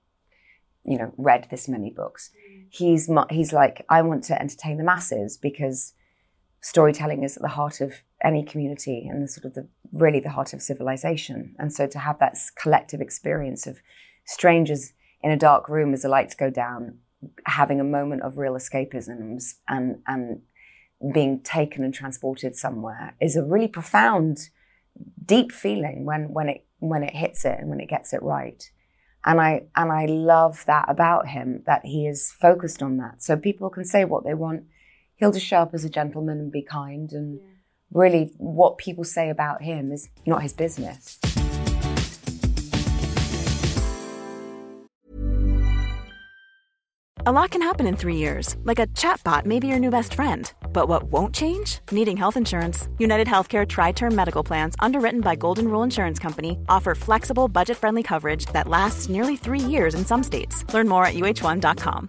[0.85, 2.31] you know read this many books.
[2.31, 2.67] Mm.
[2.69, 5.95] He's he's like I want to entertain the masses because
[6.61, 10.31] storytelling is at the heart of any community and the sort of the really the
[10.31, 11.55] heart of civilization.
[11.59, 13.79] And so to have that collective experience of
[14.25, 14.93] strangers
[15.23, 16.99] in a dark room as the lights go down,
[17.47, 20.43] having a moment of real escapism and and
[21.13, 24.51] being taken and transported somewhere is a really profound,
[25.25, 28.71] deep feeling when when it when it hits it and when it gets it right.
[29.25, 33.23] And I and I love that about him that he is focused on that.
[33.23, 34.65] So people can say what they want
[35.19, 37.13] he'll just show up as a gentleman and be kind.
[37.13, 37.47] And yeah.
[37.93, 41.19] really, what people say about him is not his business.
[47.27, 50.15] A lot can happen in three years, like a chatbot may be your new best
[50.15, 50.51] friend.
[50.73, 51.81] But what won't change?
[51.91, 52.89] Needing health insurance.
[52.99, 57.77] United Healthcare Tri Term Medical Plans, underwritten by Golden Rule Insurance Company, offer flexible, budget
[57.77, 60.65] friendly coverage that lasts nearly three years in some states.
[60.73, 62.09] Learn more at uh1.com.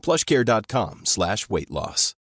[0.00, 2.14] plushcare.com slash weight loss.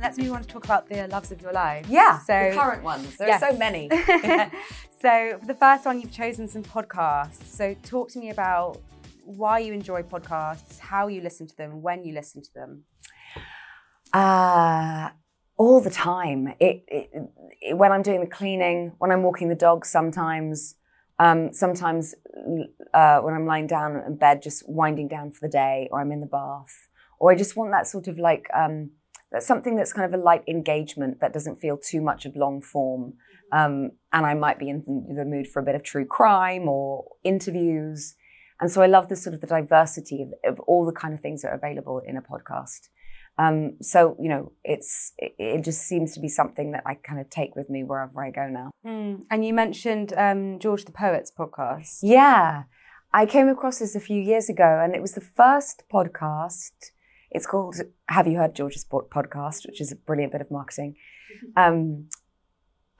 [0.00, 1.86] Let's move on to talk about the loves of your life.
[1.88, 3.16] Yeah, so, the current ones.
[3.16, 3.42] There yes.
[3.42, 3.88] are so many.
[5.00, 7.44] so for the first one, you've chosen some podcasts.
[7.44, 8.80] So talk to me about
[9.24, 12.84] why you enjoy podcasts, how you listen to them, when you listen to them.
[14.12, 15.10] Uh,
[15.56, 16.54] all the time.
[16.58, 17.10] It, it,
[17.60, 20.74] it, when I'm doing the cleaning, when I'm walking the dog, sometimes
[21.20, 22.14] um, sometimes
[22.94, 26.12] uh, when I'm lying down in bed, just winding down for the day, or I'm
[26.12, 28.92] in the bath, or I just want that sort of like um,
[29.30, 32.62] that's something that's kind of a light engagement that doesn't feel too much of long
[32.62, 33.14] form.
[33.52, 34.82] Um, and I might be in
[35.14, 38.14] the mood for a bit of true crime or interviews.
[38.60, 41.20] And so I love the sort of the diversity of, of all the kind of
[41.20, 42.88] things that are available in a podcast.
[43.40, 47.18] Um, so you know, it's it, it, just seems to be something that I kind
[47.18, 48.70] of take with me wherever I go now.
[48.84, 49.22] Mm.
[49.30, 52.00] And you mentioned um, George the Poet's podcast.
[52.02, 52.64] Yeah,
[53.14, 56.72] I came across this a few years ago, and it was the first podcast.
[57.30, 57.76] It's called
[58.08, 60.96] Have You Heard George's Podcast, which is a brilliant bit of marketing.
[61.56, 62.08] Um,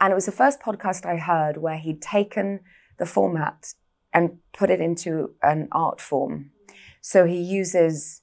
[0.00, 2.60] and it was the first podcast I heard where he'd taken
[2.98, 3.74] the format
[4.14, 6.52] and put it into an art form.
[7.00, 8.22] So he uses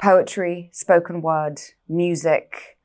[0.00, 2.78] poetry, spoken word, music,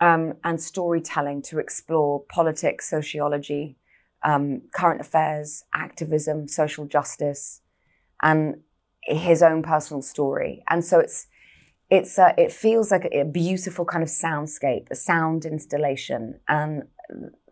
[0.00, 3.76] um, and storytelling to explore politics, sociology,
[4.24, 7.60] um, current affairs, activism, social justice,
[8.22, 8.56] and
[9.02, 10.62] his own personal story.
[10.68, 11.26] And so it's
[11.90, 16.84] it's uh, it feels like a, a beautiful kind of soundscape, a sound installation, and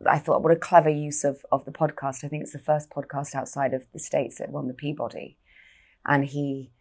[0.09, 2.25] I thought, what a clever use of of the podcast.
[2.25, 5.39] I think it's the first podcast outside of the states that won the Peabody,
[6.07, 6.73] and he,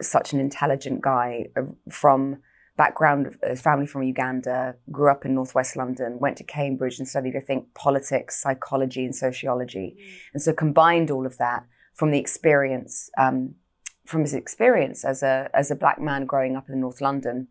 [0.00, 2.38] such an intelligent guy uh, from
[2.76, 7.36] background, his family from Uganda, grew up in northwest London, went to Cambridge and studied,
[7.36, 10.12] I think, politics, psychology, and sociology, mm.
[10.32, 13.10] and so combined all of that from the experience.
[13.18, 13.54] Um,
[14.06, 17.46] from his experience as a as a black man growing up in North London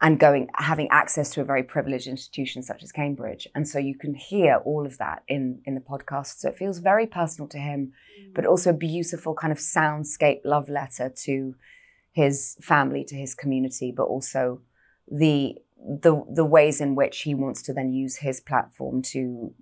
[0.00, 3.48] and going having access to a very privileged institution such as Cambridge.
[3.54, 6.38] And so you can hear all of that in in the podcast.
[6.38, 8.34] So it feels very personal to him, mm.
[8.34, 11.54] but also a beautiful kind of soundscape love letter to
[12.12, 14.60] his family, to his community, but also
[15.10, 19.52] the the the ways in which he wants to then use his platform to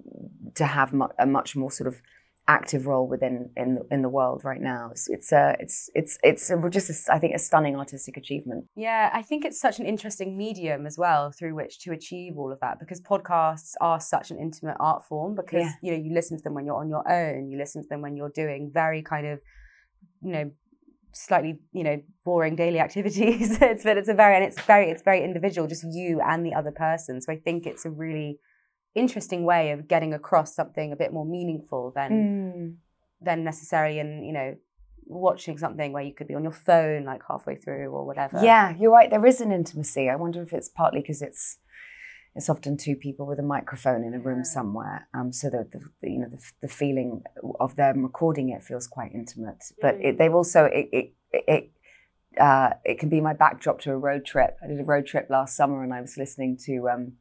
[0.54, 2.00] to have mu- a much more sort of
[2.48, 4.88] active role within in the, in the world right now.
[4.90, 8.66] It's it's a, it's it's it's just a, I think a stunning artistic achievement.
[8.76, 12.52] Yeah, I think it's such an interesting medium as well through which to achieve all
[12.52, 15.72] of that because podcasts are such an intimate art form because yeah.
[15.82, 18.00] you know you listen to them when you're on your own, you listen to them
[18.00, 19.40] when you're doing very kind of
[20.22, 20.50] you know
[21.12, 25.02] slightly you know boring daily activities it's but it's a very and it's very it's
[25.02, 28.38] very individual just you and the other person so i think it's a really
[28.96, 32.74] interesting way of getting across something a bit more meaningful than mm.
[33.20, 34.56] than necessarily in you know
[35.06, 38.40] watching something where you could be on your phone like halfway through or whatever.
[38.42, 39.08] Yeah, you're right.
[39.08, 40.08] There is an intimacy.
[40.08, 41.58] I wonder if it's partly because it's
[42.34, 45.08] it's often two people with a microphone in a room somewhere.
[45.14, 47.22] Um, so the, the, the you know the, the, feeling
[47.60, 49.64] of them recording it feels quite intimate.
[49.80, 51.70] But it, they've also it it it,
[52.40, 54.58] uh, it can be my backdrop to a road trip.
[54.62, 57.12] I did a road trip last summer and I was listening to um,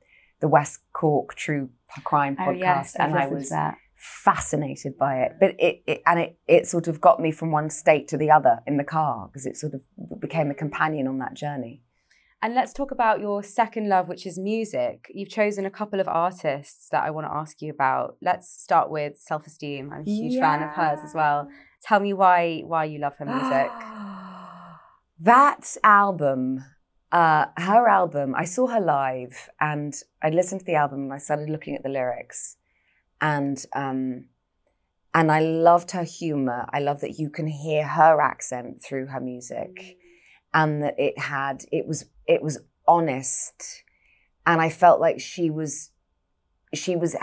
[0.41, 1.69] the West Cork True
[2.03, 3.53] Crime podcast, oh, yes, and I was
[3.95, 5.33] fascinated by it.
[5.39, 8.31] But it, it, and it it sort of got me from one state to the
[8.31, 9.81] other in the car because it sort of
[10.19, 11.81] became a companion on that journey.
[12.41, 15.07] And let's talk about your second love, which is music.
[15.09, 18.17] You've chosen a couple of artists that I want to ask you about.
[18.21, 19.91] Let's start with Self Esteem.
[19.91, 20.41] I'm a huge yeah.
[20.41, 21.47] fan of hers as well.
[21.81, 23.71] Tell me why why you love her music.
[25.21, 26.63] that album
[27.15, 31.17] uh, her album, I saw her live and I listened to the album and I
[31.17, 32.57] started looking at the lyrics.
[33.21, 34.25] And um,
[35.13, 36.65] and I loved her humor.
[36.73, 39.97] I love that you can hear her accent through her music.
[40.53, 43.83] And that it had it was it was honest.
[44.45, 45.91] And I felt like she was
[46.73, 47.15] she was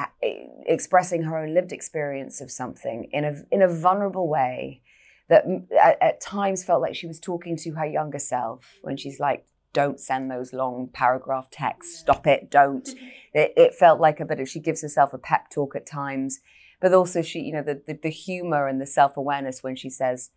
[0.65, 4.81] expressing her own lived experience of something in a in a vulnerable way
[5.29, 5.45] that
[5.79, 9.45] at, at, times felt like she was talking to her younger self when she's like
[9.73, 11.99] don't send those long paragraph texts.
[12.01, 12.51] Stop it.
[12.51, 12.89] Don't.
[13.35, 16.41] It, it, felt like a bit of, she gives herself a pep talk at times,
[16.83, 19.89] but also she, you know, the, the, the humor and the self awareness when she
[19.89, 20.29] says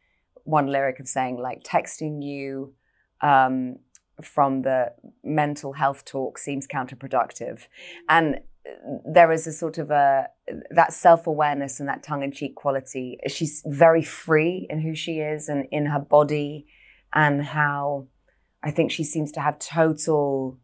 [0.45, 2.73] one lyric of saying, like, texting you
[3.19, 3.79] um,
[4.21, 4.93] from the
[5.25, 7.67] mental health talk seems counterproductive.
[8.07, 8.39] And
[9.05, 10.27] there is a sort of a
[10.71, 15.85] that self-awareness and that tongue-in-cheek quality she's very free in who she is and in
[15.85, 16.65] her body
[17.13, 18.07] and how
[18.65, 20.57] I think she seems to have total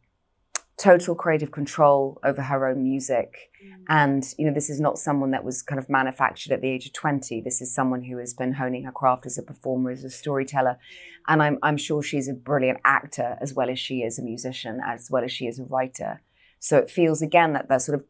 [0.82, 3.52] total creative control over her own music.
[3.64, 3.84] Mm.
[3.88, 6.88] And, you know, this is not someone that was kind of manufactured at the age
[6.88, 7.40] of 20.
[7.42, 10.80] This is someone who has been honing her craft as a performer, as a storyteller.
[11.28, 14.82] And I'm, I'm sure she's a brilliant actor as well as she is a musician,
[14.84, 16.22] as well as she is a writer.
[16.60, 18.06] So it feels again that that sort of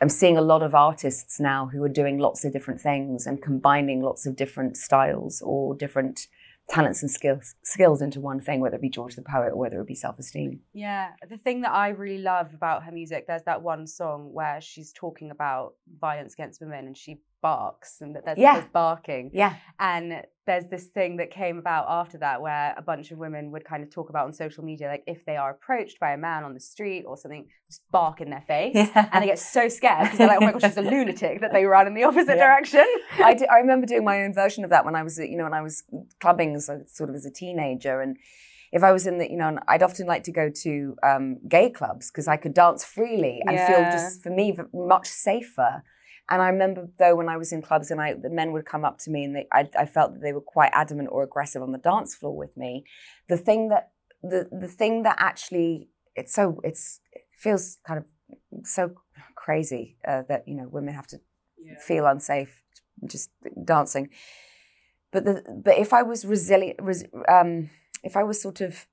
[0.00, 3.40] I'm seeing a lot of artists now who are doing lots of different things and
[3.40, 6.26] combining lots of different styles or different
[6.68, 9.80] talents and skills skills into one thing, whether it be George the poet or whether
[9.80, 10.60] it be self esteem.
[10.72, 14.60] Yeah, the thing that I really love about her music, there's that one song where
[14.60, 18.54] she's talking about violence against women and she barks and that there's, yeah.
[18.54, 19.30] there's barking.
[19.34, 19.56] Yeah.
[19.78, 23.66] And there's this thing that came about after that where a bunch of women would
[23.66, 26.42] kind of talk about on social media, like if they are approached by a man
[26.44, 28.72] on the street or something, just bark in their face.
[28.74, 29.10] Yeah.
[29.12, 31.52] And they get so scared because they're like, oh my gosh, she's a lunatic that
[31.52, 32.46] they run in the opposite yeah.
[32.46, 32.86] direction.
[33.18, 35.52] I, I remember doing my own version of that when I was, you know, when
[35.52, 35.82] I was
[36.20, 38.00] clubbing as a, sort of as a teenager.
[38.00, 38.16] And
[38.72, 41.68] if I was in the, you know, I'd often like to go to um, gay
[41.68, 43.66] clubs because I could dance freely and yeah.
[43.66, 45.82] feel just, for me, much safer
[46.30, 48.84] and I remember though when I was in clubs and I, the men would come
[48.84, 51.62] up to me and they, I, I felt that they were quite adamant or aggressive
[51.62, 52.84] on the dance floor with me.
[53.28, 53.90] The thing that
[54.22, 58.92] the the thing that actually it's so it's it feels kind of so
[59.34, 61.20] crazy uh, that you know women have to
[61.62, 61.74] yeah.
[61.78, 62.62] feel unsafe
[63.06, 63.30] just
[63.64, 64.08] dancing.
[65.12, 67.70] But the but if I was resilient, res, um,
[68.02, 68.86] if I was sort of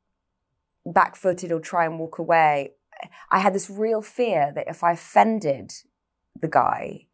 [0.85, 2.73] back-footed or try and walk away,
[3.31, 5.71] I had this real fear that if I offended
[6.39, 7.07] the guy,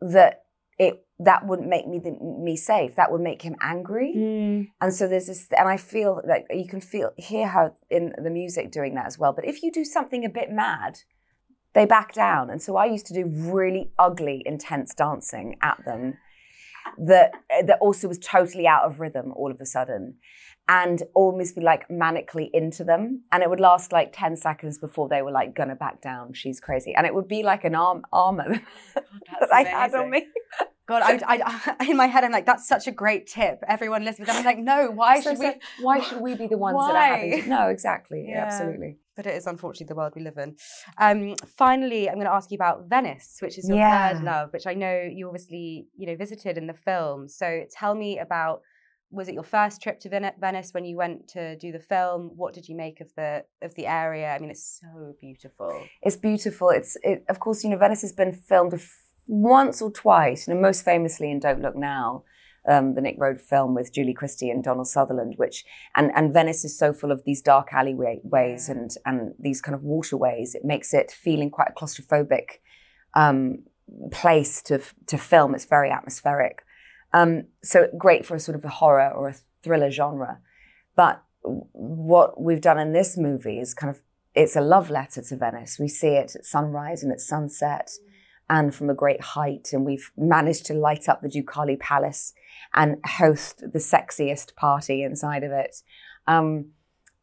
[0.00, 0.44] that
[0.78, 2.94] it that wouldn't make me the, me safe.
[2.96, 4.12] That would make him angry.
[4.14, 4.68] Mm.
[4.80, 8.28] And so there's this, and I feel like you can feel hear how in the
[8.28, 9.32] music doing that as well.
[9.32, 11.00] But if you do something a bit mad,
[11.72, 12.50] they back down.
[12.50, 16.18] And so I used to do really ugly, intense dancing at them
[16.98, 17.32] that
[17.66, 20.16] that also was totally out of rhythm all of a sudden
[20.68, 25.08] and almost be like manically into them and it would last like 10 seconds before
[25.08, 28.02] they were like gonna back down she's crazy and it would be like an arm
[28.12, 28.60] armor
[28.94, 30.26] that i had on me
[30.88, 33.60] God, I, I, I, in my head, I'm like, that's such a great tip.
[33.66, 34.24] Everyone listen.
[34.24, 35.54] But I'm like, no, why So should we?
[35.80, 38.44] why should we be the ones that are having no exactly Yeah.
[38.44, 40.54] absolutely But it is unfortunately the world we live in.
[40.98, 44.14] Um, finally, I'm going to ask you about Venice, which is your Yeah.
[44.14, 47.28] third love, which I know you obviously, you know, visited in the film.
[47.28, 48.60] So tell me about.
[49.10, 52.32] Was it your first trip to Venice when you went to do the film?
[52.34, 54.34] What did you make of the of the area?
[54.34, 55.82] I mean, it's so beautiful.
[56.02, 58.74] it's beautiful it's it, of course you know venice has been filmed
[59.26, 62.22] once or twice you know most famously in don't look now
[62.68, 66.64] um, the Nic Roeg film with Julie Christie and Donald Sutherland, which and, and Venice
[66.64, 70.54] is so full of these dark alleyways and and these kind of waterways.
[70.54, 72.58] It makes it feeling quite a claustrophobic
[73.14, 73.62] um,
[74.10, 75.54] place to to film.
[75.54, 76.64] It's very atmospheric,
[77.16, 80.38] um, so great for a sort of a horror or a thriller genre.
[80.96, 84.02] But what we've done in this movie is kind of
[84.34, 85.78] it's a love letter to Venice.
[85.78, 87.90] We see it at sunrise and at sunset
[88.50, 89.70] and from a great height.
[89.72, 92.34] And we've managed to light up the Ducale Palace
[92.74, 95.76] and host the sexiest party inside of it.
[96.26, 96.72] Um,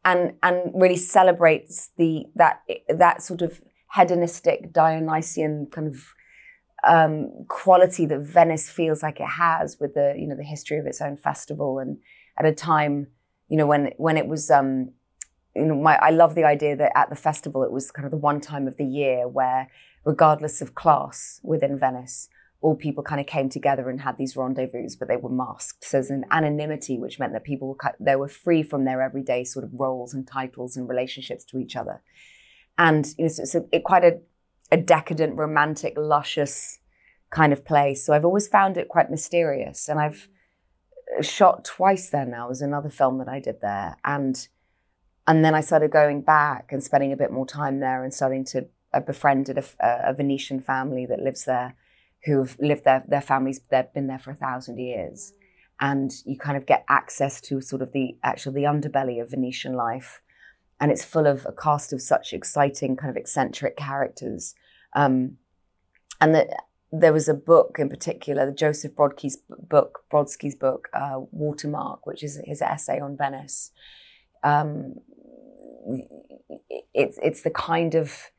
[0.04, 3.62] and, and really celebrates the, that, that sort of
[3.94, 6.14] hedonistic Dionysian kind of
[6.86, 10.86] um, quality that Venice feels like it has with the, you know, the history of
[10.86, 11.78] its own festival.
[11.78, 11.98] And
[12.38, 13.08] at a time,
[13.48, 14.90] you know, when, when it was, um,
[15.54, 18.10] you know, my, I love the idea that at the festival it was kind of
[18.10, 19.70] the one time of the year where,
[20.04, 22.28] regardless of class within Venice,
[22.60, 25.84] all people kind of came together and had these rendezvous, but they were masked.
[25.84, 29.44] So there's an anonymity, which meant that people were they were free from their everyday
[29.44, 32.02] sort of roles and titles and relationships to each other,
[32.78, 34.18] and you know, so it's it quite a,
[34.70, 36.78] a decadent, romantic, luscious
[37.30, 38.04] kind of place.
[38.04, 40.28] So I've always found it quite mysterious, and I've
[41.20, 42.46] shot twice there now.
[42.46, 44.46] It was another film that I did there, and
[45.26, 48.44] and then I started going back and spending a bit more time there and starting
[48.46, 51.74] to I befriended a, a Venetian family that lives there,
[52.24, 53.04] who've lived there.
[53.06, 55.32] Their families they've been there for a thousand years,
[55.80, 59.74] and you kind of get access to sort of the actual the underbelly of Venetian
[59.74, 60.22] life,
[60.84, 64.54] and it's full of a cast of such exciting kind of eccentric characters,
[64.92, 65.38] um,
[66.20, 66.48] and that
[66.92, 72.38] there was a book in particular, Joseph Brodsky's book, Brodsky's book, uh, Watermark, which is
[72.44, 73.72] his essay on Venice.
[74.42, 74.96] Um,
[76.92, 78.30] it's it's the kind of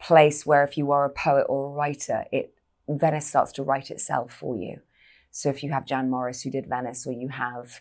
[0.00, 2.52] place where if you are a poet or a writer, it
[2.88, 4.80] Venice starts to write itself for you.
[5.30, 7.80] So if you have Jan Morris who did Venice, or you have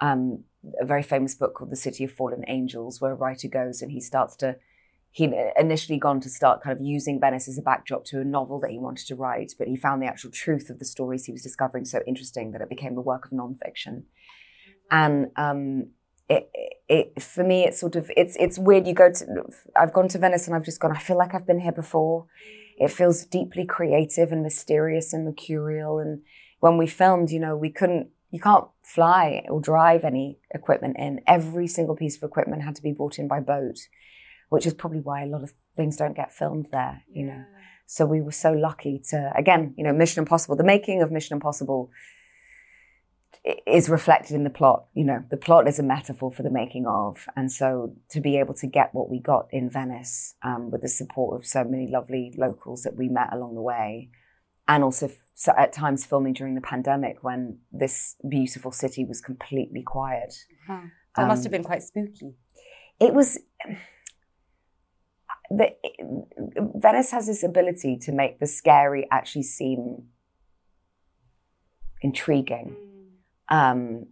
[0.00, 0.42] um,
[0.80, 3.92] a very famous book called The City of Fallen Angels, where a writer goes and
[3.92, 4.56] he starts to
[5.12, 8.60] he initially gone to start kind of using Venice as a backdrop to a novel
[8.60, 11.32] that he wanted to write, but he found the actual truth of the stories he
[11.32, 14.04] was discovering so interesting that it became a work of nonfiction.
[14.88, 15.88] And um,
[16.28, 16.48] it,
[16.88, 18.86] it for me, it's sort of it's it's weird.
[18.86, 19.44] You go to
[19.76, 20.94] I've gone to Venice and I've just gone.
[20.94, 22.26] I feel like I've been here before.
[22.78, 25.98] It feels deeply creative and mysterious and mercurial.
[25.98, 26.22] And
[26.60, 28.10] when we filmed, you know, we couldn't.
[28.30, 31.20] You can't fly or drive any equipment in.
[31.26, 33.78] Every single piece of equipment had to be brought in by boat,
[34.48, 37.02] which is probably why a lot of things don't get filmed there.
[37.12, 37.44] You know,
[37.86, 40.56] so we were so lucky to again, you know, Mission Impossible.
[40.56, 41.90] The making of Mission Impossible
[43.66, 44.84] is reflected in the plot.
[44.94, 48.38] You know, the plot is a metaphor for the making of, and so to be
[48.38, 51.88] able to get what we got in Venice um, with the support of so many
[51.88, 54.10] lovely locals that we met along the way,
[54.68, 59.82] and also f- at times filming during the pandemic when this beautiful city was completely
[59.82, 60.34] quiet.
[61.16, 62.34] That must Um, have been quite spooky.
[63.00, 63.38] It was.
[65.52, 65.74] The,
[66.76, 70.04] Venice has this ability to make the scary actually seem
[72.02, 72.76] intriguing.
[73.48, 74.06] Um,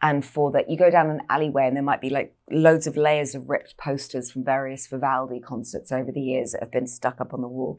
[0.00, 2.96] and for that, you go down an alleyway and there might be like loads of
[2.96, 7.20] layers of ripped posters from various Vivaldi concerts over the years that have been stuck
[7.20, 7.76] up on the wall.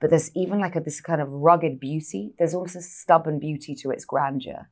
[0.00, 2.34] But there's even like a, this kind of rugged beauty.
[2.38, 4.68] There's almost a stubborn beauty to its grandeur.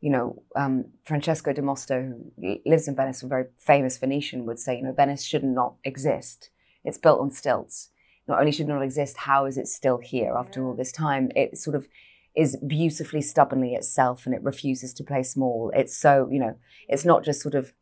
[0.00, 2.08] You know, um, Francesco da Mosto,
[2.40, 5.74] who lives in Venice, a very famous Venetian, would say, you know, Venice should not
[5.84, 6.50] exist.
[6.84, 7.90] It's built on stilts.
[8.26, 11.30] Not only should it not exist, how is it still here after all this time?
[11.36, 11.86] It sort of
[12.34, 15.70] is beautifully stubbornly itself and it refuses to play small.
[15.74, 16.56] It's so, you know,
[16.88, 17.72] it's not just sort of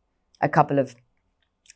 [0.41, 0.97] a couple of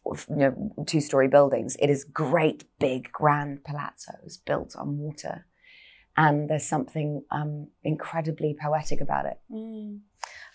[0.06, 1.76] you know, two story buildings.
[1.76, 5.46] It is great, big, grand palazzos built on water.
[6.16, 9.40] And there's something um, incredibly poetic about it.
[9.50, 10.00] Mm.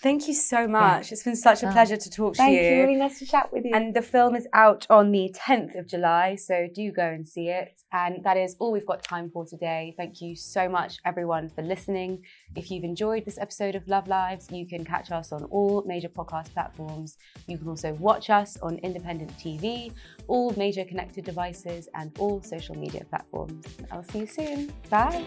[0.01, 1.07] Thank you so much.
[1.07, 1.13] Yeah.
[1.13, 2.47] It's been such a pleasure to talk to you.
[2.47, 2.81] Thank you.
[2.83, 3.71] Really nice to chat with you.
[3.73, 7.49] And the film is out on the 10th of July, so do go and see
[7.49, 7.81] it.
[7.91, 9.93] And that is all we've got time for today.
[9.97, 12.23] Thank you so much, everyone, for listening.
[12.55, 16.07] If you've enjoyed this episode of Love Lives, you can catch us on all major
[16.07, 17.17] podcast platforms.
[17.47, 19.91] You can also watch us on independent TV,
[20.27, 23.65] all major connected devices, and all social media platforms.
[23.91, 24.71] I'll see you soon.
[24.89, 25.25] Bye.